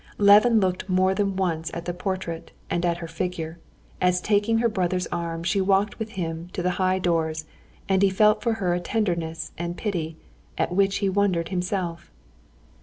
Levin 0.17 0.59
looked 0.59 0.89
more 0.89 1.13
than 1.13 1.35
once 1.35 1.69
at 1.75 1.85
the 1.85 1.93
portrait 1.93 2.49
and 2.71 2.83
at 2.87 2.97
her 2.97 3.07
figure, 3.07 3.59
as 4.01 4.19
taking 4.19 4.57
her 4.57 4.67
brother's 4.67 5.05
arm 5.11 5.43
she 5.43 5.61
walked 5.61 5.99
with 5.99 6.13
him 6.13 6.49
to 6.53 6.63
the 6.63 6.71
high 6.81 6.97
doors 6.97 7.45
and 7.87 8.01
he 8.01 8.09
felt 8.09 8.41
for 8.41 8.53
her 8.53 8.73
a 8.73 8.79
tenderness 8.79 9.51
and 9.59 9.77
pity 9.77 10.17
at 10.57 10.73
which 10.73 10.95
he 11.05 11.07
wondered 11.07 11.49
himself. 11.49 12.09